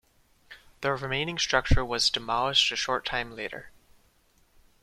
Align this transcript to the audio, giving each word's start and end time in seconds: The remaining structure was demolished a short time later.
The 0.81 0.93
remaining 0.93 1.37
structure 1.37 1.85
was 1.85 2.09
demolished 2.09 2.71
a 2.71 2.75
short 2.75 3.05
time 3.05 3.35
later. 3.35 3.69